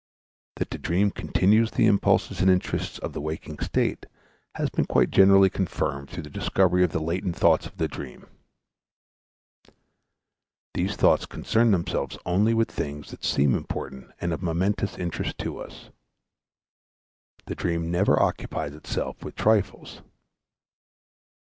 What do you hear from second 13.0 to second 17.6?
that seem important and of momentous interest to us. The